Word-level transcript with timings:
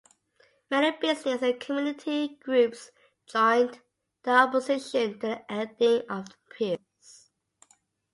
Many 0.71 0.97
business 0.97 1.43
and 1.43 1.59
community 1.59 2.39
groups 2.43 2.89
joined 3.27 3.81
the 4.23 4.31
opposition 4.31 5.19
to 5.19 5.27
the 5.27 5.51
ending 5.51 6.01
of 6.09 6.25
appeals. 6.51 7.29